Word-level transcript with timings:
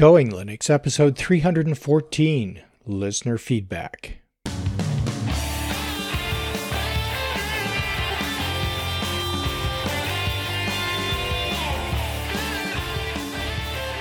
Going 0.00 0.30
Linux, 0.30 0.70
episode 0.70 1.14
314 1.14 2.62
Listener 2.86 3.36
Feedback. 3.36 4.22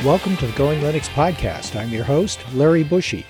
Welcome 0.05 0.38
to 0.38 0.47
the 0.47 0.54
Going 0.55 0.79
Linux 0.79 1.10
podcast. 1.10 1.76
I'm 1.76 1.90
your 1.90 2.06
host, 2.06 2.40
Larry 2.54 2.86
Bushey. 2.86 3.26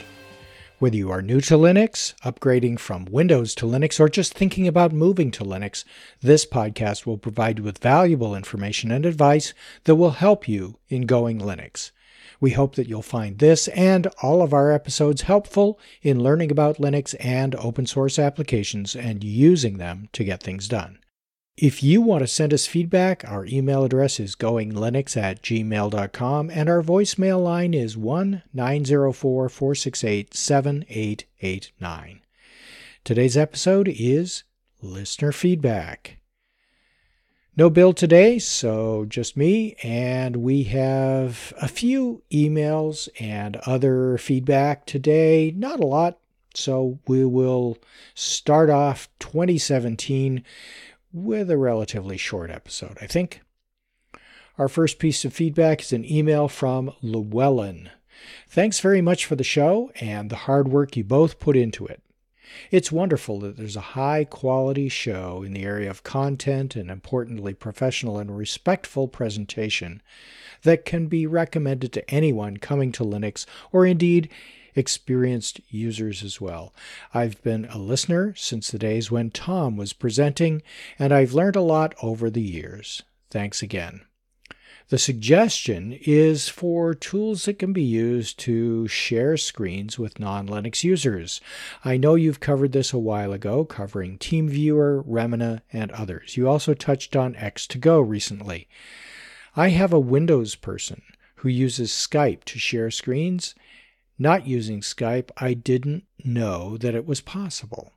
Whether 0.78 0.98
you 0.98 1.10
are 1.10 1.24
new 1.24 1.42
to 1.42 1.56
Linux, 1.56 2.14
upgrading 2.22 2.78
from 2.78 3.06
Windows 3.06 3.56
to 3.56 3.66
Linux, 3.66 4.00
or 4.00 4.10
just 4.10 4.36
thinking 4.36 4.68
about 4.68 4.94
moving 4.94 5.32
to 5.32 5.44
Linux, 5.44 5.86
this 6.22 6.46
podcast 6.46 7.08
will 7.08 7.18
provide 7.18 7.58
you 7.58 7.64
with 7.64 7.80
valuable 7.80 8.36
information 8.36 8.92
and 8.92 9.08
advice 9.08 9.56
that 9.86 9.96
will 9.96 10.12
help 10.12 10.48
you 10.48 10.78
in 10.88 11.08
Going 11.08 11.40
Linux. 11.40 11.90
We 12.40 12.52
hope 12.52 12.76
that 12.76 12.88
you'll 12.88 13.02
find 13.02 13.40
this 13.40 13.68
and 13.70 14.08
all 14.22 14.42
of 14.42 14.54
our 14.54 14.72
episodes 14.72 15.24
helpful 15.24 15.80
in 16.02 16.24
learning 16.24 16.52
about 16.52 16.78
Linux 16.78 17.16
and 17.20 17.56
open 17.56 17.86
source 17.86 18.18
applications 18.18 18.96
and 18.96 19.24
using 19.24 19.78
them 19.78 20.10
to 20.14 20.24
get 20.24 20.42
things 20.42 20.68
done. 20.68 21.00
If 21.58 21.84
you 21.84 22.00
want 22.00 22.22
to 22.22 22.28
send 22.28 22.54
us 22.54 22.68
feedback, 22.68 23.26
our 23.28 23.46
email 23.46 23.84
address 23.84 24.18
is 24.18 24.38
goinglinux 24.38 25.18
at 25.18 25.42
gmail.com 25.42 26.50
and 26.50 26.70
our 26.70 26.82
voicemail 26.82 27.44
line 27.44 27.74
is 27.74 27.98
1 27.98 28.44
904 28.54 29.50
468 29.50 30.34
7889. 30.34 32.22
Today's 33.04 33.36
episode 33.36 33.90
is 33.90 34.44
listener 34.82 35.34
feedback. 35.34 36.19
No 37.60 37.70
Bill 37.70 37.92
today, 37.92 38.40
so 38.40 39.04
just 39.10 39.36
me, 39.36 39.76
and 39.84 40.38
we 40.38 40.64
have 40.64 41.52
a 41.62 41.68
few 41.68 42.24
emails 42.32 43.10
and 43.20 43.58
other 43.66 44.18
feedback 44.18 44.86
today. 44.86 45.52
Not 45.54 45.82
a 45.82 45.86
lot, 45.86 46.20
so 46.54 47.00
we 47.06 47.26
will 47.26 47.78
start 48.14 48.70
off 48.70 49.10
2017 49.20 50.42
with 51.12 51.52
a 51.52 51.58
relatively 51.58 52.16
short 52.16 52.50
episode, 52.50 52.98
I 53.02 53.08
think. 53.08 53.42
Our 54.58 54.70
first 54.70 54.98
piece 54.98 55.26
of 55.26 55.34
feedback 55.34 55.82
is 55.82 55.92
an 55.92 56.10
email 56.10 56.48
from 56.48 56.94
Llewellyn. 57.02 57.90
Thanks 58.48 58.80
very 58.80 59.02
much 59.02 59.26
for 59.26 59.36
the 59.36 59.44
show 59.44 59.92
and 60.00 60.30
the 60.30 60.38
hard 60.48 60.70
work 60.70 60.96
you 60.96 61.04
both 61.04 61.42
put 61.42 61.58
into 61.58 61.86
it. 61.86 62.02
It's 62.72 62.92
wonderful 62.92 63.40
that 63.40 63.58
there's 63.58 63.76
a 63.76 63.82
high 63.82 64.24
quality 64.24 64.90
show 64.90 65.44
in 65.44 65.54
the 65.54 65.64
area 65.64 65.90
of 65.90 66.04
content 66.04 66.76
and, 66.76 66.90
importantly, 66.90 67.54
professional 67.54 68.18
and 68.18 68.36
respectful 68.36 69.08
presentation 69.08 70.02
that 70.64 70.86
can 70.86 71.08
be 71.08 71.26
recommended 71.26 71.94
to 71.94 72.10
anyone 72.10 72.58
coming 72.58 72.92
to 72.94 73.04
Linux 73.04 73.46
or 73.72 73.86
indeed 73.86 74.30
experienced 74.76 75.60
users 75.70 76.24
as 76.24 76.40
well. 76.40 76.74
I've 77.14 77.42
been 77.44 77.66
a 77.66 77.78
listener 77.78 78.34
since 78.36 78.70
the 78.70 78.80
days 78.80 79.12
when 79.12 79.32
Tom 79.32 79.78
was 79.78 79.94
presenting, 79.94 80.62
and 80.98 81.14
I've 81.14 81.34
learned 81.34 81.56
a 81.56 81.62
lot 81.62 81.96
over 82.02 82.30
the 82.30 82.42
years. 82.42 83.04
Thanks 83.30 83.62
again. 83.62 84.02
The 84.90 84.98
suggestion 84.98 86.00
is 86.02 86.50
for 86.50 86.96
tools 86.96 87.46
that 87.46 87.60
can 87.60 87.74
be 87.74 87.84
used 87.84 88.40
to 88.40 88.88
share 88.88 89.38
screens 89.38 90.00
with 90.00 90.20
non 90.20 90.48
Linux 90.48 90.84
users. 90.84 91.42
I 91.86 91.96
know 91.96 92.16
you've 92.16 92.40
covered 92.40 92.72
this 92.72 92.92
a 92.92 92.98
while 92.98 93.32
ago, 93.32 93.66
covering 93.66 94.18
TeamViewer, 94.18 95.06
Remmina, 95.06 95.62
and 95.72 95.92
others. 95.92 96.38
You 96.38 96.50
also 96.50 96.74
touched 96.74 97.16
on 97.16 97.36
X2Go 97.36 98.08
recently. 98.08 98.68
I 99.56 99.70
have 99.70 99.94
a 99.94 100.00
Windows 100.00 100.56
person 100.56 101.04
who 101.36 101.50
uses 101.50 101.92
Skype 101.92 102.44
to 102.46 102.58
share 102.58 102.90
screens. 102.90 103.54
Not 104.18 104.48
using 104.48 104.82
Skype, 104.82 105.30
I 105.38 105.54
didn't 105.54 106.06
know 106.26 106.78
that 106.78 106.96
it 106.96 107.06
was 107.06 107.22
possible. 107.22 107.94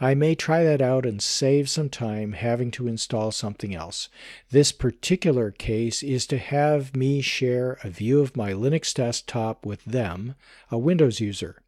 I 0.00 0.14
may 0.14 0.34
try 0.34 0.64
that 0.64 0.80
out 0.82 1.06
and 1.06 1.22
save 1.22 1.68
some 1.68 1.88
time 1.88 2.32
having 2.32 2.70
to 2.72 2.88
install 2.88 3.30
something 3.30 3.74
else. 3.74 4.08
This 4.50 4.72
particular 4.72 5.50
case 5.50 6.02
is 6.02 6.26
to 6.26 6.38
have 6.38 6.96
me 6.96 7.20
share 7.20 7.78
a 7.82 7.88
view 7.88 8.20
of 8.20 8.36
my 8.36 8.52
Linux 8.52 8.92
desktop 8.94 9.64
with 9.64 9.84
them, 9.84 10.34
a 10.70 10.78
Windows 10.78 11.20
user. 11.20 11.62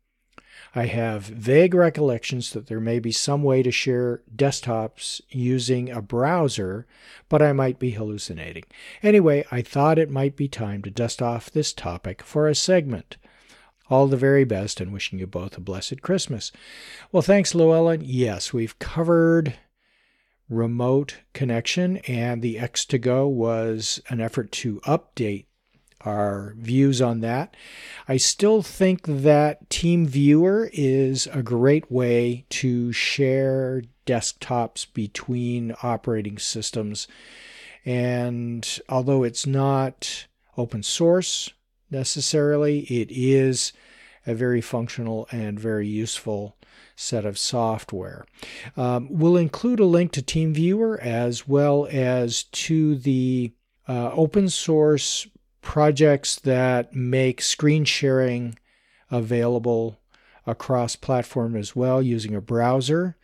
I 0.76 0.86
have 0.86 1.22
vague 1.22 1.72
recollections 1.72 2.52
that 2.52 2.66
there 2.66 2.80
may 2.80 2.98
be 2.98 3.12
some 3.12 3.44
way 3.44 3.62
to 3.62 3.70
share 3.70 4.22
desktops 4.34 5.20
using 5.30 5.88
a 5.88 6.02
browser, 6.02 6.86
but 7.28 7.40
I 7.42 7.52
might 7.52 7.78
be 7.78 7.92
hallucinating. 7.92 8.64
Anyway, 9.02 9.44
I 9.52 9.62
thought 9.62 9.98
it 10.00 10.10
might 10.10 10.34
be 10.34 10.48
time 10.48 10.82
to 10.82 10.90
dust 10.90 11.22
off 11.22 11.50
this 11.50 11.72
topic 11.72 12.22
for 12.22 12.48
a 12.48 12.56
segment. 12.56 13.16
All 13.90 14.06
the 14.06 14.16
very 14.16 14.44
best 14.44 14.80
and 14.80 14.92
wishing 14.92 15.18
you 15.18 15.26
both 15.26 15.56
a 15.56 15.60
blessed 15.60 16.00
Christmas. 16.02 16.52
Well, 17.12 17.22
thanks, 17.22 17.54
Llewellyn. 17.54 18.02
Yes, 18.04 18.52
we've 18.52 18.78
covered 18.78 19.54
remote 20.48 21.18
connection, 21.32 21.98
and 22.08 22.42
the 22.42 22.56
X2Go 22.56 23.28
was 23.28 24.00
an 24.08 24.20
effort 24.20 24.52
to 24.52 24.80
update 24.80 25.46
our 26.02 26.54
views 26.58 27.00
on 27.00 27.20
that. 27.20 27.56
I 28.06 28.18
still 28.18 28.62
think 28.62 29.06
that 29.06 29.68
TeamViewer 29.70 30.70
is 30.72 31.26
a 31.32 31.42
great 31.42 31.90
way 31.90 32.44
to 32.50 32.92
share 32.92 33.82
desktops 34.06 34.86
between 34.92 35.74
operating 35.82 36.38
systems. 36.38 37.08
And 37.84 38.78
although 38.88 39.22
it's 39.24 39.46
not 39.46 40.26
open 40.56 40.82
source, 40.82 41.50
necessarily. 41.94 42.80
It 42.80 43.10
is 43.10 43.72
a 44.26 44.34
very 44.34 44.60
functional 44.60 45.28
and 45.30 45.58
very 45.58 45.86
useful 45.86 46.56
set 46.96 47.24
of 47.24 47.38
software. 47.38 48.26
Um, 48.76 49.08
we'll 49.10 49.36
include 49.36 49.80
a 49.80 49.86
link 49.86 50.12
to 50.12 50.22
TeamViewer 50.22 50.98
as 51.00 51.48
well 51.48 51.88
as 51.90 52.44
to 52.44 52.96
the 52.96 53.52
uh, 53.88 54.10
open 54.12 54.48
source 54.48 55.26
projects 55.60 56.36
that 56.40 56.94
make 56.94 57.40
screen 57.40 57.84
sharing 57.84 58.58
available 59.10 59.98
across 60.46 60.96
platform 60.96 61.56
as 61.56 61.74
well 61.74 62.02
using 62.02 62.34
a 62.34 62.40
browser. 62.40 63.16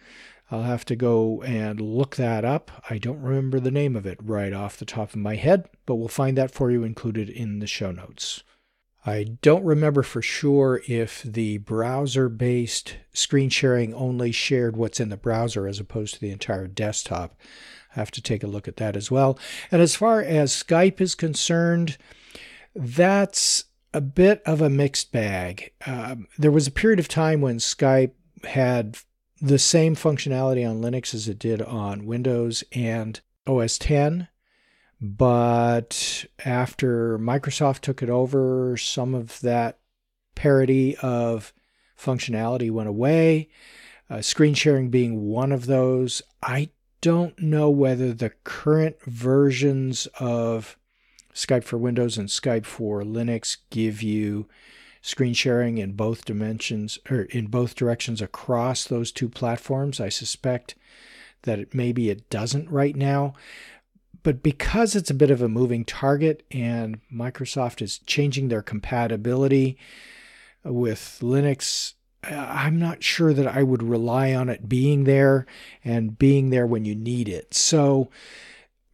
I'll 0.50 0.62
have 0.62 0.84
to 0.86 0.96
go 0.96 1.42
and 1.42 1.80
look 1.80 2.16
that 2.16 2.44
up. 2.44 2.70
I 2.90 2.98
don't 2.98 3.20
remember 3.20 3.60
the 3.60 3.70
name 3.70 3.94
of 3.94 4.04
it 4.04 4.18
right 4.20 4.52
off 4.52 4.78
the 4.78 4.84
top 4.84 5.10
of 5.10 5.16
my 5.16 5.36
head, 5.36 5.68
but 5.86 5.94
we'll 5.94 6.08
find 6.08 6.36
that 6.38 6.50
for 6.50 6.70
you 6.70 6.82
included 6.82 7.28
in 7.28 7.60
the 7.60 7.68
show 7.68 7.92
notes. 7.92 8.42
I 9.06 9.36
don't 9.40 9.64
remember 9.64 10.02
for 10.02 10.20
sure 10.20 10.82
if 10.86 11.22
the 11.22 11.58
browser 11.58 12.28
based 12.28 12.96
screen 13.12 13.48
sharing 13.48 13.94
only 13.94 14.30
shared 14.30 14.76
what's 14.76 15.00
in 15.00 15.08
the 15.08 15.16
browser 15.16 15.66
as 15.66 15.80
opposed 15.80 16.14
to 16.14 16.20
the 16.20 16.30
entire 16.30 16.66
desktop. 16.66 17.38
I 17.96 17.98
have 17.98 18.10
to 18.12 18.22
take 18.22 18.42
a 18.42 18.48
look 18.48 18.68
at 18.68 18.76
that 18.76 18.96
as 18.96 19.10
well. 19.10 19.38
And 19.70 19.80
as 19.80 19.96
far 19.96 20.20
as 20.20 20.52
Skype 20.52 21.00
is 21.00 21.14
concerned, 21.14 21.96
that's 22.74 23.64
a 23.92 24.00
bit 24.00 24.42
of 24.44 24.60
a 24.60 24.70
mixed 24.70 25.12
bag. 25.12 25.72
Um, 25.86 26.28
there 26.38 26.52
was 26.52 26.66
a 26.66 26.72
period 26.72 27.00
of 27.00 27.08
time 27.08 27.40
when 27.40 27.56
Skype 27.56 28.12
had 28.44 28.98
the 29.40 29.58
same 29.58 29.96
functionality 29.96 30.68
on 30.68 30.82
Linux 30.82 31.14
as 31.14 31.26
it 31.26 31.38
did 31.38 31.62
on 31.62 32.06
Windows 32.06 32.62
and 32.72 33.20
OS 33.46 33.78
10. 33.78 34.28
But 35.00 36.26
after 36.44 37.18
Microsoft 37.18 37.80
took 37.80 38.02
it 38.02 38.10
over, 38.10 38.76
some 38.76 39.14
of 39.14 39.40
that 39.40 39.78
parity 40.34 40.96
of 40.98 41.54
functionality 41.98 42.70
went 42.70 42.88
away, 42.88 43.48
uh, 44.10 44.20
screen 44.20 44.54
sharing 44.54 44.90
being 44.90 45.22
one 45.22 45.52
of 45.52 45.66
those. 45.66 46.20
I 46.42 46.70
don't 47.00 47.38
know 47.40 47.70
whether 47.70 48.12
the 48.12 48.30
current 48.44 48.96
versions 49.02 50.06
of 50.18 50.76
Skype 51.34 51.64
for 51.64 51.78
Windows 51.78 52.18
and 52.18 52.28
Skype 52.28 52.66
for 52.66 53.02
Linux 53.02 53.56
give 53.70 54.02
you 54.02 54.48
screen 55.00 55.32
sharing 55.32 55.78
in 55.78 55.92
both 55.92 56.26
dimensions 56.26 56.98
or 57.08 57.22
in 57.22 57.46
both 57.46 57.74
directions 57.74 58.20
across 58.20 58.84
those 58.84 59.10
two 59.10 59.30
platforms. 59.30 59.98
I 59.98 60.10
suspect 60.10 60.74
that 61.42 61.58
it, 61.58 61.74
maybe 61.74 62.10
it 62.10 62.28
doesn't 62.28 62.70
right 62.70 62.94
now 62.94 63.34
but 64.22 64.42
because 64.42 64.94
it's 64.94 65.10
a 65.10 65.14
bit 65.14 65.30
of 65.30 65.42
a 65.42 65.48
moving 65.48 65.84
target 65.84 66.44
and 66.50 67.00
Microsoft 67.12 67.80
is 67.82 67.98
changing 67.98 68.48
their 68.48 68.62
compatibility 68.62 69.78
with 70.64 71.18
Linux, 71.22 71.94
uh, 72.24 72.34
I'm 72.34 72.78
not 72.78 73.02
sure 73.02 73.32
that 73.32 73.46
I 73.46 73.62
would 73.62 73.82
rely 73.82 74.34
on 74.34 74.48
it 74.48 74.68
being 74.68 75.04
there 75.04 75.46
and 75.84 76.18
being 76.18 76.50
there 76.50 76.66
when 76.66 76.84
you 76.84 76.94
need 76.94 77.28
it. 77.28 77.54
So, 77.54 78.10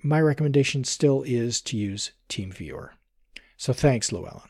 my 0.03 0.21
recommendation 0.21 0.85
still 0.85 1.23
is 1.25 1.61
to 1.63 1.77
use 1.77 2.13
TeamViewer. 2.29 2.91
So, 3.57 3.73
thanks, 3.73 4.13
Llewellyn. 4.13 4.49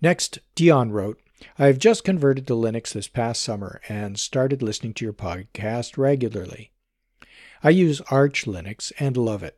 Next, 0.00 0.40
Dion 0.56 0.90
wrote, 0.90 1.20
I 1.58 1.66
have 1.66 1.78
just 1.78 2.02
converted 2.02 2.46
to 2.48 2.54
Linux 2.54 2.92
this 2.92 3.06
past 3.06 3.42
summer 3.42 3.80
and 3.88 4.18
started 4.18 4.62
listening 4.62 4.94
to 4.94 5.04
your 5.04 5.12
podcast 5.12 5.96
regularly. 5.96 6.71
I 7.64 7.70
use 7.70 8.00
Arch 8.10 8.44
Linux 8.44 8.90
and 8.98 9.16
love 9.16 9.44
it. 9.44 9.56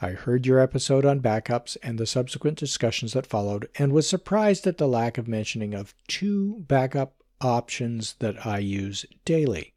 I 0.00 0.10
heard 0.10 0.46
your 0.46 0.60
episode 0.60 1.04
on 1.04 1.20
backups 1.20 1.76
and 1.82 1.98
the 1.98 2.06
subsequent 2.06 2.56
discussions 2.56 3.12
that 3.14 3.26
followed 3.26 3.68
and 3.76 3.92
was 3.92 4.08
surprised 4.08 4.68
at 4.68 4.78
the 4.78 4.86
lack 4.86 5.18
of 5.18 5.26
mentioning 5.26 5.74
of 5.74 5.94
two 6.06 6.64
backup 6.68 7.14
options 7.40 8.14
that 8.20 8.46
I 8.46 8.58
use 8.58 9.04
daily. 9.24 9.74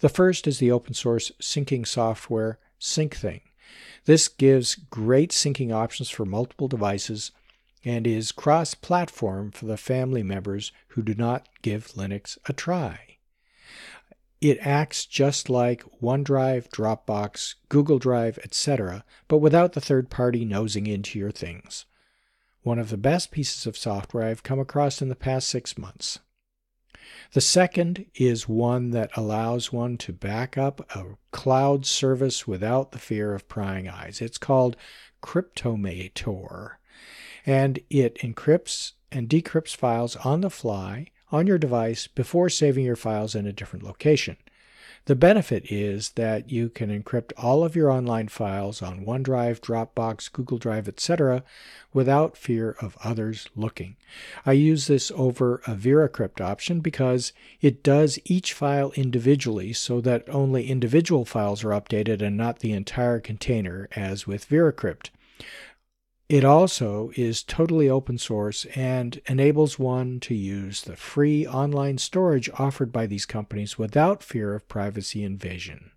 The 0.00 0.10
first 0.10 0.46
is 0.46 0.58
the 0.58 0.70
open 0.70 0.92
source 0.92 1.32
syncing 1.40 1.86
software 1.86 2.58
SyncThing. 2.78 3.40
This 4.04 4.28
gives 4.28 4.74
great 4.74 5.30
syncing 5.30 5.72
options 5.72 6.10
for 6.10 6.26
multiple 6.26 6.68
devices 6.68 7.32
and 7.82 8.06
is 8.06 8.30
cross 8.30 8.74
platform 8.74 9.50
for 9.50 9.64
the 9.64 9.78
family 9.78 10.22
members 10.22 10.70
who 10.88 11.02
do 11.02 11.14
not 11.14 11.48
give 11.62 11.88
Linux 11.92 12.36
a 12.46 12.52
try. 12.52 13.13
It 14.44 14.58
acts 14.60 15.06
just 15.06 15.48
like 15.48 15.84
OneDrive, 16.02 16.68
Dropbox, 16.68 17.54
Google 17.70 17.98
Drive, 17.98 18.38
etc., 18.44 19.02
but 19.26 19.38
without 19.38 19.72
the 19.72 19.80
third 19.80 20.10
party 20.10 20.44
nosing 20.44 20.86
into 20.86 21.18
your 21.18 21.30
things. 21.30 21.86
One 22.62 22.78
of 22.78 22.90
the 22.90 22.98
best 22.98 23.30
pieces 23.30 23.66
of 23.66 23.74
software 23.74 24.24
I've 24.24 24.42
come 24.42 24.60
across 24.60 25.00
in 25.00 25.08
the 25.08 25.16
past 25.16 25.48
six 25.48 25.78
months. 25.78 26.18
The 27.32 27.40
second 27.40 28.04
is 28.16 28.46
one 28.46 28.90
that 28.90 29.16
allows 29.16 29.72
one 29.72 29.96
to 29.96 30.12
back 30.12 30.58
up 30.58 30.94
a 30.94 31.16
cloud 31.30 31.86
service 31.86 32.46
without 32.46 32.92
the 32.92 32.98
fear 32.98 33.32
of 33.32 33.48
prying 33.48 33.88
eyes. 33.88 34.20
It's 34.20 34.36
called 34.36 34.76
Cryptomator, 35.22 36.72
and 37.46 37.78
it 37.88 38.18
encrypts 38.18 38.92
and 39.10 39.26
decrypts 39.26 39.74
files 39.74 40.16
on 40.16 40.42
the 40.42 40.50
fly 40.50 41.12
on 41.34 41.48
your 41.48 41.58
device 41.58 42.06
before 42.06 42.48
saving 42.48 42.84
your 42.84 42.94
files 42.94 43.34
in 43.34 43.44
a 43.44 43.52
different 43.52 43.84
location. 43.84 44.36
The 45.06 45.16
benefit 45.16 45.70
is 45.70 46.10
that 46.10 46.50
you 46.50 46.68
can 46.68 46.90
encrypt 46.90 47.32
all 47.36 47.64
of 47.64 47.74
your 47.74 47.90
online 47.90 48.28
files 48.28 48.80
on 48.80 49.04
OneDrive, 49.04 49.58
Dropbox, 49.58 50.30
Google 50.32 50.58
Drive, 50.58 50.86
etc., 50.86 51.42
without 51.92 52.36
fear 52.36 52.76
of 52.80 52.96
others 53.02 53.48
looking. 53.56 53.96
I 54.46 54.52
use 54.52 54.86
this 54.86 55.10
over 55.16 55.56
a 55.66 55.74
VeraCrypt 55.74 56.40
option 56.40 56.78
because 56.78 57.32
it 57.60 57.82
does 57.82 58.20
each 58.26 58.52
file 58.52 58.92
individually 58.94 59.72
so 59.72 60.00
that 60.02 60.28
only 60.28 60.68
individual 60.68 61.24
files 61.24 61.64
are 61.64 61.70
updated 61.70 62.22
and 62.22 62.36
not 62.36 62.60
the 62.60 62.72
entire 62.72 63.18
container, 63.18 63.88
as 63.96 64.28
with 64.28 64.48
VeraCrypt. 64.48 65.10
It 66.28 66.44
also 66.44 67.10
is 67.16 67.42
totally 67.42 67.88
open 67.88 68.16
source 68.16 68.64
and 68.74 69.20
enables 69.26 69.78
one 69.78 70.20
to 70.20 70.34
use 70.34 70.82
the 70.82 70.96
free 70.96 71.46
online 71.46 71.98
storage 71.98 72.48
offered 72.54 72.92
by 72.92 73.06
these 73.06 73.26
companies 73.26 73.78
without 73.78 74.22
fear 74.22 74.54
of 74.54 74.66
privacy 74.66 75.22
invasion. 75.22 75.90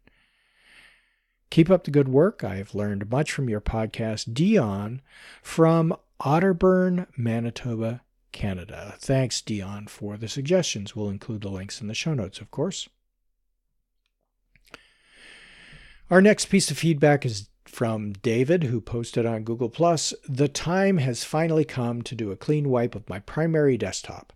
Keep 1.49 1.69
up 1.69 1.85
the 1.85 1.91
good 1.91 2.09
work. 2.09 2.43
I 2.43 2.55
have 2.55 2.75
learned 2.75 3.09
much 3.09 3.31
from 3.31 3.47
your 3.47 3.61
podcast, 3.61 4.33
Dion, 4.33 5.01
from 5.41 5.95
Otterburne, 6.19 7.07
Manitoba, 7.15 8.01
Canada. 8.33 8.95
Thanks, 8.99 9.41
Dion, 9.41 9.87
for 9.87 10.17
the 10.17 10.27
suggestions. 10.27 10.93
We'll 10.93 11.09
include 11.09 11.41
the 11.41 11.49
links 11.49 11.79
in 11.79 11.87
the 11.87 11.93
show 11.93 12.13
notes, 12.13 12.41
of 12.41 12.51
course. 12.51 12.89
Our 16.09 16.21
next 16.21 16.45
piece 16.47 16.69
of 16.69 16.77
feedback 16.77 17.25
is 17.25 17.49
from 17.77 18.11
David, 18.11 18.63
who 18.63 18.81
posted 18.81 19.23
on 19.23 19.43
Google 19.43 19.69
Plus, 19.69 20.11
the 20.27 20.47
time 20.47 20.97
has 20.97 21.23
finally 21.23 21.63
come 21.63 22.01
to 22.01 22.15
do 22.15 22.31
a 22.31 22.35
clean 22.35 22.69
wipe 22.69 22.95
of 22.95 23.07
my 23.07 23.19
primary 23.19 23.77
desktop. 23.77 24.33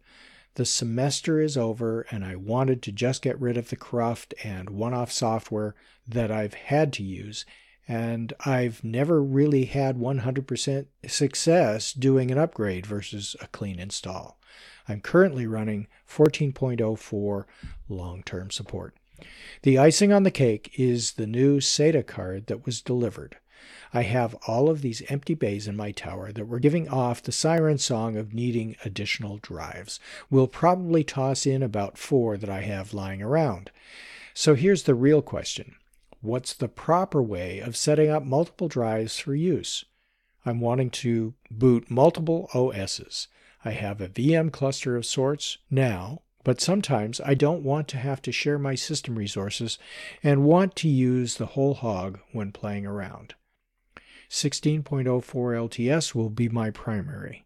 The 0.54 0.64
semester 0.64 1.42
is 1.42 1.58
over, 1.58 2.06
and 2.12 2.24
I 2.24 2.36
wanted 2.36 2.84
to 2.84 2.92
just 2.92 3.24
get 3.24 3.42
rid 3.42 3.58
of 3.58 3.70
the 3.70 3.76
corrupt 3.76 4.36
and 4.44 4.70
one 4.70 4.94
off 4.94 5.12
software 5.12 5.74
that 6.08 6.30
I've 6.30 6.54
had 6.54 6.94
to 6.94 7.04
use, 7.04 7.44
and 7.88 8.32
I've 8.46 8.84
never 8.84 9.24
really 9.24 9.66
had 9.66 9.98
100% 9.98 10.86
success 11.08 11.94
doing 11.94 12.30
an 12.30 12.38
upgrade 12.38 12.86
versus 12.86 13.36
a 13.42 13.48
clean 13.48 13.80
install. 13.80 14.38
I'm 14.88 15.02
currently 15.02 15.48
running 15.48 15.88
14.04 16.08 17.46
long 17.90 18.22
term 18.22 18.52
support. 18.52 18.94
The 19.64 19.78
icing 19.78 20.12
on 20.12 20.24
the 20.24 20.32
cake 20.32 20.74
is 20.78 21.14
the 21.14 21.28
new 21.28 21.60
SATA 21.60 22.06
card 22.06 22.48
that 22.48 22.66
was 22.66 22.82
delivered. 22.82 23.38
I 23.94 24.04
have 24.04 24.36
all 24.48 24.70
of 24.70 24.82
these 24.82 25.04
empty 25.10 25.34
bays 25.34 25.68
in 25.68 25.76
my 25.76 25.92
tower 25.92 26.32
that 26.32 26.48
were 26.48 26.60
giving 26.60 26.88
off 26.88 27.22
the 27.22 27.32
siren 27.32 27.78
song 27.78 28.16
of 28.16 28.34
needing 28.34 28.78
additional 28.86 29.38
drives. 29.38 30.00
We'll 30.30 30.48
probably 30.48 31.04
toss 31.04 31.46
in 31.46 31.62
about 31.62 31.98
four 31.98 32.38
that 32.38 32.50
I 32.50 32.62
have 32.62 32.94
lying 32.94 33.22
around. 33.22 33.70
So 34.34 34.56
here's 34.56 34.84
the 34.84 34.96
real 34.96 35.22
question 35.22 35.76
What's 36.22 36.54
the 36.54 36.68
proper 36.68 37.22
way 37.22 37.60
of 37.60 37.76
setting 37.76 38.10
up 38.10 38.24
multiple 38.24 38.68
drives 38.68 39.20
for 39.20 39.36
use? 39.36 39.84
I'm 40.46 40.60
wanting 40.60 40.90
to 40.92 41.34
boot 41.50 41.92
multiple 41.92 42.50
OSs. 42.54 43.28
I 43.66 43.72
have 43.72 44.02
a 44.02 44.08
VM 44.08 44.52
cluster 44.52 44.96
of 44.96 45.06
sorts 45.06 45.58
now, 45.70 46.22
but 46.44 46.62
sometimes 46.62 47.22
I 47.22 47.34
don't 47.34 47.64
want 47.64 47.88
to 47.90 47.98
have 47.98 48.22
to 48.24 48.32
share 48.32 48.58
my 48.58 48.76
system 48.76 49.18
resources 49.18 49.78
and 50.24 50.44
want 50.44 50.76
to 50.78 50.88
use 50.88 51.36
the 51.36 51.48
whole 51.48 51.76
hog 51.76 52.20
when 52.32 52.52
playing 52.52 52.86
around. 52.86 53.36
16.04 54.30 54.84
LTS 55.24 56.16
will 56.16 56.30
be 56.30 56.48
my 56.48 56.72
primary. 56.72 57.46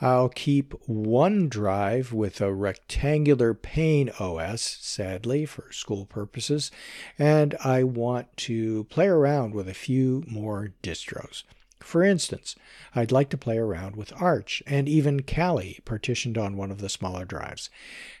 I'll 0.00 0.30
keep 0.30 0.72
one 0.88 1.50
drive 1.50 2.14
with 2.14 2.40
a 2.40 2.54
rectangular 2.54 3.52
pane 3.52 4.08
OS, 4.18 4.62
sadly, 4.62 5.44
for 5.44 5.70
school 5.72 6.06
purposes, 6.06 6.70
and 7.18 7.54
I 7.62 7.82
want 7.82 8.34
to 8.38 8.84
play 8.84 9.08
around 9.08 9.54
with 9.54 9.68
a 9.68 9.74
few 9.74 10.24
more 10.26 10.72
distros. 10.82 11.42
For 11.80 12.02
instance, 12.02 12.54
I'd 12.94 13.10
like 13.10 13.30
to 13.30 13.38
play 13.38 13.58
around 13.58 13.96
with 13.96 14.12
Arch 14.20 14.62
and 14.66 14.88
even 14.88 15.22
Kali 15.22 15.80
partitioned 15.84 16.36
on 16.38 16.56
one 16.56 16.70
of 16.70 16.80
the 16.80 16.88
smaller 16.88 17.24
drives. 17.24 17.70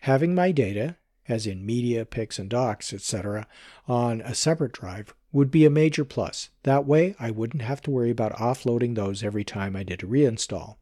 Having 0.02 0.34
my 0.34 0.50
data, 0.50 0.96
as 1.28 1.46
in 1.46 1.64
media, 1.64 2.04
pics, 2.04 2.38
and 2.38 2.50
docs, 2.50 2.92
etc., 2.92 3.46
on 3.86 4.20
a 4.22 4.34
separate 4.34 4.72
drive 4.72 5.14
would 5.32 5.50
be 5.50 5.64
a 5.64 5.70
major 5.70 6.04
plus. 6.04 6.48
That 6.64 6.86
way, 6.86 7.14
I 7.20 7.30
wouldn't 7.30 7.62
have 7.62 7.80
to 7.82 7.90
worry 7.90 8.10
about 8.10 8.32
offloading 8.32 8.94
those 8.94 9.22
every 9.22 9.44
time 9.44 9.76
I 9.76 9.84
did 9.84 10.02
a 10.02 10.06
reinstall. 10.06 10.76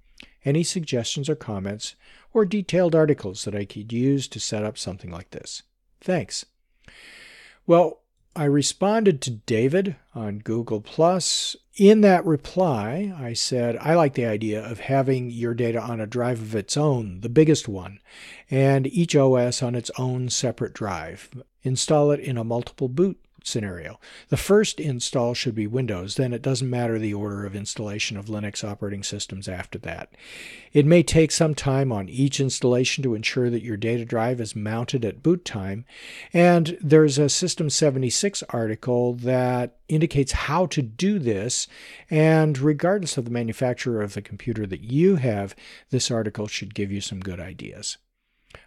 Any 0.44 0.62
suggestions 0.62 1.28
or 1.28 1.34
comments, 1.34 1.96
or 2.32 2.46
detailed 2.46 2.94
articles 2.94 3.44
that 3.44 3.54
I 3.54 3.64
could 3.64 3.92
use 3.92 4.28
to 4.28 4.40
set 4.40 4.64
up 4.64 4.78
something 4.78 5.10
like 5.10 5.30
this? 5.30 5.62
Thanks. 6.00 6.46
Well, 7.66 8.00
I 8.34 8.44
responded 8.44 9.20
to 9.22 9.30
David 9.30 9.96
on 10.14 10.38
Google 10.38 10.80
Plus. 10.80 11.56
In 11.78 12.00
that 12.00 12.26
reply, 12.26 13.14
I 13.16 13.34
said, 13.34 13.76
I 13.76 13.94
like 13.94 14.14
the 14.14 14.26
idea 14.26 14.60
of 14.68 14.80
having 14.80 15.30
your 15.30 15.54
data 15.54 15.80
on 15.80 16.00
a 16.00 16.08
drive 16.08 16.42
of 16.42 16.56
its 16.56 16.76
own, 16.76 17.20
the 17.20 17.28
biggest 17.28 17.68
one, 17.68 18.00
and 18.50 18.88
each 18.88 19.14
OS 19.14 19.62
on 19.62 19.76
its 19.76 19.88
own 19.96 20.28
separate 20.28 20.72
drive. 20.72 21.30
Install 21.62 22.10
it 22.10 22.18
in 22.18 22.36
a 22.36 22.42
multiple 22.42 22.88
boot 22.88 23.20
scenario. 23.44 23.98
The 24.28 24.36
first 24.36 24.80
install 24.80 25.34
should 25.34 25.54
be 25.54 25.66
Windows, 25.66 26.16
then 26.16 26.32
it 26.32 26.42
doesn't 26.42 26.68
matter 26.68 26.98
the 26.98 27.14
order 27.14 27.46
of 27.46 27.54
installation 27.54 28.16
of 28.16 28.26
Linux 28.26 28.62
operating 28.62 29.02
systems 29.02 29.48
after 29.48 29.78
that. 29.80 30.10
It 30.72 30.86
may 30.86 31.02
take 31.02 31.30
some 31.30 31.54
time 31.54 31.92
on 31.92 32.08
each 32.08 32.40
installation 32.40 33.02
to 33.04 33.14
ensure 33.14 33.50
that 33.50 33.62
your 33.62 33.76
data 33.76 34.04
drive 34.04 34.40
is 34.40 34.56
mounted 34.56 35.04
at 35.04 35.22
boot 35.22 35.44
time, 35.44 35.84
and 36.32 36.76
there's 36.80 37.18
a 37.18 37.28
System 37.28 37.70
76 37.70 38.42
article 38.50 39.14
that 39.14 39.76
indicates 39.88 40.32
how 40.32 40.66
to 40.66 40.82
do 40.82 41.18
this, 41.18 41.66
and 42.10 42.58
regardless 42.58 43.16
of 43.16 43.24
the 43.24 43.30
manufacturer 43.30 44.02
of 44.02 44.14
the 44.14 44.22
computer 44.22 44.66
that 44.66 44.82
you 44.82 45.16
have, 45.16 45.54
this 45.90 46.10
article 46.10 46.46
should 46.46 46.74
give 46.74 46.92
you 46.92 47.00
some 47.00 47.20
good 47.20 47.40
ideas. 47.40 47.96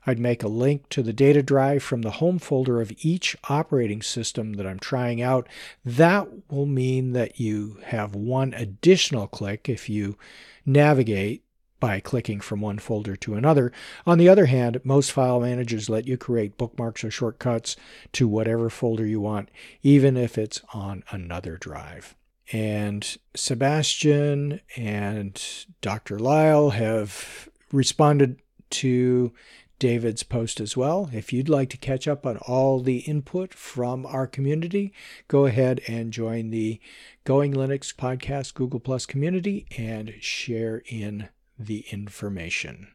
I'd 0.05 0.19
make 0.19 0.41
a 0.43 0.47
link 0.47 0.89
to 0.89 1.03
the 1.03 1.13
data 1.13 1.43
drive 1.43 1.83
from 1.83 2.01
the 2.01 2.11
home 2.11 2.39
folder 2.39 2.81
of 2.81 2.91
each 2.99 3.35
operating 3.49 4.01
system 4.01 4.53
that 4.53 4.65
I'm 4.65 4.79
trying 4.79 5.21
out. 5.21 5.47
That 5.85 6.27
will 6.49 6.65
mean 6.65 7.13
that 7.13 7.39
you 7.39 7.79
have 7.85 8.15
one 8.15 8.53
additional 8.53 9.27
click 9.27 9.69
if 9.69 9.89
you 9.89 10.17
navigate 10.65 11.43
by 11.79 11.99
clicking 11.99 12.39
from 12.39 12.61
one 12.61 12.77
folder 12.77 13.15
to 13.17 13.35
another. 13.35 13.71
On 14.05 14.17
the 14.17 14.29
other 14.29 14.45
hand, 14.45 14.79
most 14.83 15.11
file 15.11 15.41
managers 15.41 15.89
let 15.89 16.07
you 16.07 16.15
create 16.15 16.57
bookmarks 16.57 17.03
or 17.03 17.11
shortcuts 17.11 17.75
to 18.13 18.27
whatever 18.27 18.69
folder 18.69 19.05
you 19.05 19.19
want, 19.19 19.49
even 19.81 20.15
if 20.15 20.37
it's 20.37 20.61
on 20.73 21.03
another 21.09 21.57
drive. 21.57 22.15
And 22.53 23.17
Sebastian 23.35 24.61
and 24.75 25.41
Dr. 25.81 26.19
Lyle 26.19 26.71
have 26.71 27.49
responded 27.71 28.39
to 28.71 29.33
David's 29.81 30.21
post 30.21 30.59
as 30.59 30.77
well. 30.77 31.09
If 31.11 31.33
you'd 31.33 31.49
like 31.49 31.71
to 31.71 31.77
catch 31.77 32.07
up 32.07 32.23
on 32.23 32.37
all 32.37 32.81
the 32.81 32.99
input 32.99 33.51
from 33.51 34.05
our 34.05 34.27
community, 34.27 34.93
go 35.27 35.47
ahead 35.47 35.81
and 35.87 36.13
join 36.13 36.51
the 36.51 36.79
Going 37.23 37.51
Linux 37.51 37.91
Podcast 37.91 38.53
Google 38.53 38.79
Plus 38.79 39.07
community 39.07 39.65
and 39.75 40.13
share 40.19 40.83
in 40.85 41.29
the 41.57 41.83
information. 41.89 42.89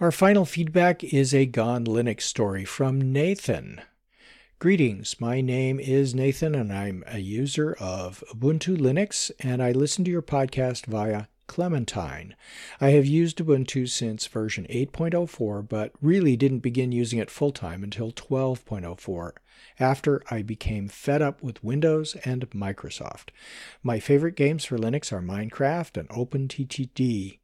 Our 0.00 0.10
final 0.10 0.44
feedback 0.44 1.04
is 1.04 1.32
a 1.32 1.46
Gone 1.46 1.84
Linux 1.84 2.22
story 2.22 2.64
from 2.64 3.12
Nathan. 3.12 3.80
Greetings, 4.58 5.20
my 5.20 5.40
name 5.40 5.78
is 5.78 6.12
Nathan 6.12 6.56
and 6.56 6.72
I'm 6.72 7.04
a 7.06 7.20
user 7.20 7.76
of 7.78 8.24
Ubuntu 8.34 8.76
Linux 8.76 9.30
and 9.38 9.62
I 9.62 9.70
listen 9.70 10.04
to 10.06 10.10
your 10.10 10.22
podcast 10.22 10.86
via 10.86 11.26
Clementine. 11.50 12.36
I 12.80 12.90
have 12.90 13.06
used 13.06 13.38
Ubuntu 13.38 13.88
since 13.88 14.28
version 14.28 14.66
8.04 14.70 15.68
but 15.68 15.92
really 16.00 16.36
didn't 16.36 16.60
begin 16.60 16.92
using 16.92 17.18
it 17.18 17.28
full 17.28 17.50
time 17.50 17.82
until 17.82 18.12
12.04 18.12 19.32
after 19.80 20.22
I 20.30 20.42
became 20.42 20.86
fed 20.86 21.20
up 21.20 21.42
with 21.42 21.64
Windows 21.64 22.14
and 22.24 22.48
Microsoft. 22.50 23.30
My 23.82 23.98
favorite 23.98 24.36
games 24.36 24.64
for 24.64 24.78
Linux 24.78 25.12
are 25.12 25.20
Minecraft 25.20 25.96
and 25.96 26.08
OpenTTD, 26.10 27.40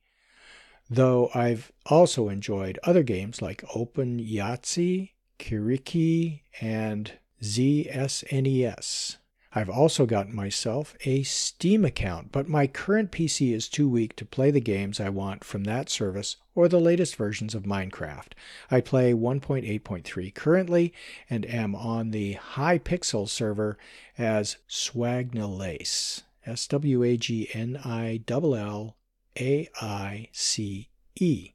though 0.89 1.29
I've 1.35 1.73
also 1.87 2.29
enjoyed 2.29 2.79
other 2.85 3.03
games 3.03 3.43
like 3.43 3.65
Open 3.75 4.21
Yahtzee 4.21 5.11
Kiriki, 5.39 6.41
and 6.61 7.13
ZSNES. 7.43 9.17
I've 9.55 9.71
also 9.71 10.07
gotten 10.07 10.35
myself 10.35 10.97
a 11.05 11.23
Steam 11.23 11.85
account, 11.85 12.33
but 12.33 12.49
my 12.49 12.67
current 12.67 13.11
PC 13.11 13.55
is 13.55 13.69
too 13.69 13.89
weak 13.89 14.17
to 14.17 14.25
play 14.25 14.51
the 14.51 14.61
games 14.61 15.01
I 15.01 15.09
want 15.09 15.45
from 15.45 15.65
that 15.65 15.89
service 15.89 16.37
or 16.55 16.69
the 16.69 16.81
latest 16.81 17.17
versions 17.17 17.55
of 17.55 17.63
Minecraft. 17.63 18.33
I 18.71 18.81
play 18.81 19.13
1.8.3 19.13 20.35
currently 20.35 20.93
and 21.31 21.47
am 21.47 21.75
on 21.75 22.11
the 22.11 22.35
Hypixel 22.35 23.29
server 23.29 23.79
as 24.19 24.57
Swagnalace. 24.69 26.23
S 26.47 26.69
W 26.69 27.03
A 27.03 27.17
G 27.17 27.49
N 27.53 27.79
I 27.85 28.21
L 28.29 28.55
L 28.55 28.97
A 29.39 29.69
I 29.81 30.29
C 30.33 30.89
E. 31.17 31.51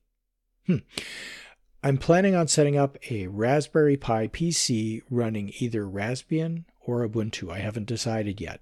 Hmm. 0.68 0.78
I'm 1.84 1.98
planning 1.98 2.36
on 2.36 2.48
setting 2.48 2.78
up 2.78 2.98
a 3.10 3.28
Raspberry 3.28 3.98
Pi 3.98 4.28
PC 4.28 5.02
running 5.10 5.54
either 5.60 5.84
Raspbian 5.86 6.66
or 6.86 7.08
Ubuntu. 7.08 7.52
I 7.52 7.60
haven't 7.60 7.88
decided 7.88 8.42
yet. 8.42 8.62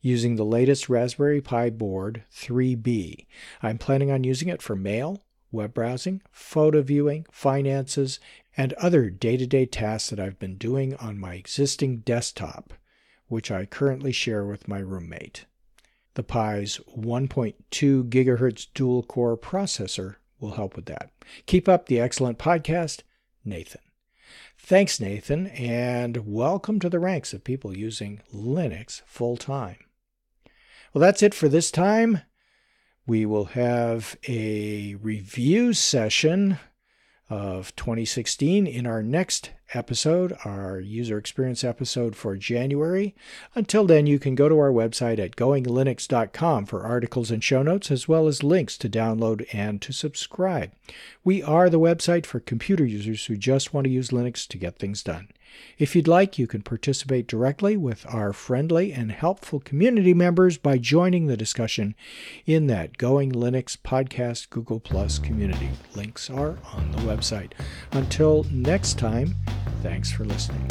Using 0.00 0.36
the 0.36 0.44
latest 0.44 0.88
Raspberry 0.88 1.40
Pi 1.40 1.70
board 1.70 2.22
3B. 2.32 3.26
I'm 3.62 3.78
planning 3.78 4.10
on 4.10 4.24
using 4.24 4.48
it 4.48 4.62
for 4.62 4.76
mail, 4.76 5.22
web 5.50 5.74
browsing, 5.74 6.22
photo 6.30 6.82
viewing, 6.82 7.26
finances, 7.30 8.20
and 8.56 8.72
other 8.74 9.10
day 9.10 9.36
to 9.36 9.46
day 9.46 9.66
tasks 9.66 10.10
that 10.10 10.20
I've 10.20 10.38
been 10.38 10.56
doing 10.56 10.94
on 10.96 11.18
my 11.18 11.34
existing 11.34 11.98
desktop, 11.98 12.72
which 13.26 13.50
I 13.50 13.64
currently 13.64 14.12
share 14.12 14.44
with 14.44 14.68
my 14.68 14.78
roommate. 14.78 15.44
The 16.14 16.22
Pi's 16.22 16.80
1.2 16.96 17.54
GHz 18.08 18.66
dual 18.74 19.02
core 19.02 19.36
processor 19.36 20.16
will 20.40 20.52
help 20.52 20.74
with 20.74 20.86
that. 20.86 21.10
Keep 21.46 21.68
up 21.68 21.86
the 21.86 22.00
excellent 22.00 22.38
podcast, 22.38 23.02
Nathan. 23.44 23.80
Thanks, 24.60 25.00
Nathan, 25.00 25.46
and 25.46 26.26
welcome 26.26 26.78
to 26.80 26.90
the 26.90 26.98
ranks 26.98 27.32
of 27.32 27.42
people 27.42 27.74
using 27.74 28.20
Linux 28.34 29.00
full 29.06 29.38
time. 29.38 29.78
Well, 30.92 31.00
that's 31.00 31.22
it 31.22 31.32
for 31.32 31.48
this 31.48 31.70
time. 31.70 32.20
We 33.06 33.24
will 33.24 33.46
have 33.46 34.18
a 34.28 34.96
review 34.96 35.72
session 35.72 36.58
of 37.30 37.74
2016 37.76 38.66
in 38.66 38.86
our 38.86 39.02
next 39.02 39.52
episode, 39.74 40.36
our 40.44 40.80
user 40.80 41.18
experience 41.18 41.64
episode 41.64 42.16
for 42.16 42.36
January. 42.36 43.14
Until 43.54 43.84
then, 43.84 44.06
you 44.06 44.18
can 44.18 44.34
go 44.34 44.48
to 44.48 44.58
our 44.58 44.72
website 44.72 45.18
at 45.18 45.36
goinglinux.com 45.36 46.66
for 46.66 46.84
articles 46.84 47.30
and 47.30 47.42
show 47.42 47.62
notes, 47.62 47.90
as 47.90 48.08
well 48.08 48.26
as 48.26 48.42
links 48.42 48.78
to 48.78 48.88
download 48.88 49.46
and 49.52 49.80
to 49.82 49.92
subscribe. 49.92 50.72
We 51.24 51.42
are 51.42 51.68
the 51.68 51.80
website 51.80 52.26
for 52.26 52.40
computer 52.40 52.84
users 52.84 53.26
who 53.26 53.36
just 53.36 53.74
want 53.74 53.84
to 53.84 53.90
use 53.90 54.08
Linux 54.08 54.46
to 54.48 54.58
get 54.58 54.78
things 54.78 55.02
done. 55.02 55.28
If 55.78 55.94
you'd 55.94 56.08
like, 56.08 56.38
you 56.38 56.46
can 56.46 56.62
participate 56.62 57.26
directly 57.26 57.76
with 57.76 58.06
our 58.06 58.32
friendly 58.32 58.92
and 58.92 59.12
helpful 59.12 59.60
community 59.60 60.14
members 60.14 60.58
by 60.58 60.78
joining 60.78 61.26
the 61.26 61.36
discussion 61.36 61.94
in 62.46 62.66
that 62.66 62.98
Going 62.98 63.32
Linux 63.32 63.76
Podcast 63.76 64.50
Google 64.50 64.80
Plus 64.80 65.18
community. 65.18 65.70
Links 65.94 66.30
are 66.30 66.58
on 66.72 66.92
the 66.92 66.98
website. 66.98 67.52
Until 67.92 68.44
next 68.50 68.98
time, 68.98 69.34
thanks 69.82 70.10
for 70.10 70.24
listening. 70.24 70.66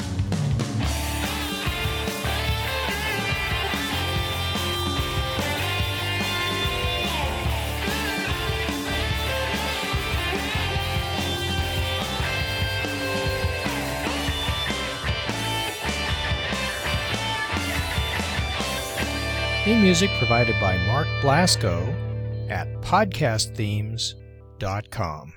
Theme 19.67 19.81
music 19.81 20.09
provided 20.17 20.55
by 20.61 20.77
Mark 20.87 21.07
Blasco 21.21 21.83
at 22.49 22.69
podcastthemes.com. 22.81 25.36